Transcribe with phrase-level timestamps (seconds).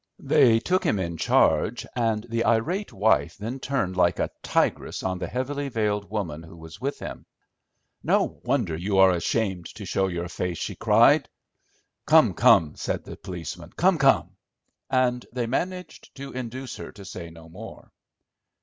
[0.23, 5.19] They took him in charge, and the irate wife then turned like a tigress on
[5.19, 7.27] the heavily veiled woman who was with him.
[8.01, 11.29] "No wonder you are ashamed to show your face," she cried.
[12.07, 14.31] "Come, come," said the policeman, "come, come."
[14.89, 17.91] And they managed to induce her to say no more.